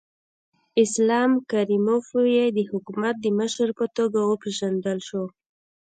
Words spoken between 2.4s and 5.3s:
د حکومت د مشر په توګه وپېژندل شو.